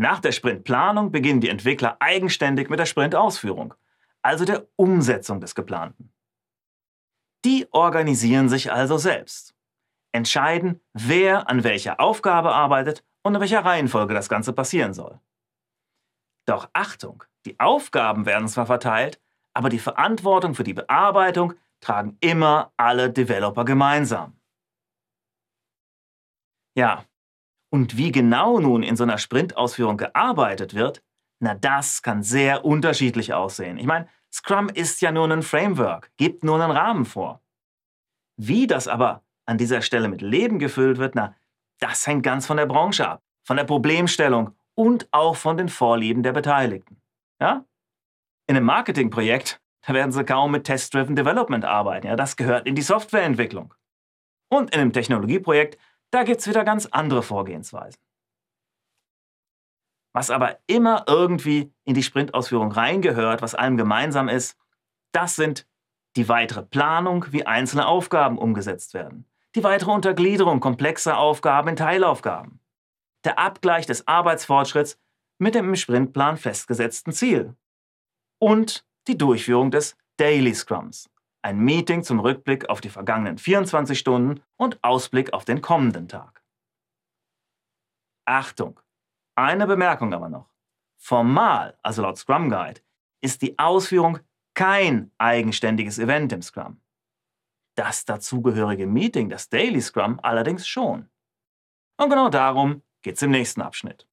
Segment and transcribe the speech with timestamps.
[0.00, 3.74] Nach der Sprintplanung beginnen die Entwickler eigenständig mit der Sprintausführung,
[4.22, 6.10] also der Umsetzung des Geplanten.
[7.44, 9.54] Die organisieren sich also selbst,
[10.12, 15.20] entscheiden, wer an welcher Aufgabe arbeitet und in welcher Reihenfolge das Ganze passieren soll.
[16.46, 19.20] Doch Achtung, die Aufgaben werden zwar verteilt,
[19.52, 24.40] aber die Verantwortung für die Bearbeitung tragen immer alle Developer gemeinsam.
[26.74, 27.04] Ja,
[27.70, 31.02] und wie genau nun in so einer Sprintausführung gearbeitet wird,
[31.40, 33.78] na das kann sehr unterschiedlich aussehen.
[33.78, 37.40] Ich meine, Scrum ist ja nur ein Framework, gibt nur einen Rahmen vor.
[38.36, 41.34] Wie das aber an dieser Stelle mit Leben gefüllt wird, na,
[41.78, 46.22] das hängt ganz von der Branche ab, von der Problemstellung und auch von den Vorlieben
[46.22, 47.00] der Beteiligten.
[47.40, 47.64] Ja?
[48.46, 52.06] In einem Marketingprojekt, da werden sie kaum mit Test-Driven Development arbeiten.
[52.06, 53.74] Ja, das gehört in die Softwareentwicklung.
[54.48, 55.78] Und in einem Technologieprojekt,
[56.10, 58.00] da gibt es wieder ganz andere Vorgehensweisen.
[60.12, 64.58] Was aber immer irgendwie in die Sprintausführung reingehört, was allem gemeinsam ist,
[65.12, 65.66] das sind
[66.16, 72.60] die weitere Planung, wie einzelne Aufgaben umgesetzt werden, die weitere Untergliederung komplexer Aufgaben in Teilaufgaben,
[73.24, 74.98] der Abgleich des Arbeitsfortschritts
[75.38, 77.54] mit dem im Sprintplan festgesetzten Ziel.
[78.38, 81.08] Und die Durchführung des Daily Scrums,
[81.42, 86.42] ein Meeting zum Rückblick auf die vergangenen 24 Stunden und Ausblick auf den kommenden Tag.
[88.26, 88.78] Achtung!
[89.36, 90.50] Eine Bemerkung aber noch.
[90.98, 92.82] Formal, also laut Scrum Guide,
[93.22, 94.18] ist die Ausführung
[94.54, 96.80] kein eigenständiges Event im Scrum.
[97.74, 101.08] Das dazugehörige Meeting, das Daily Scrum, allerdings schon.
[101.96, 104.09] Und genau darum geht es im nächsten Abschnitt.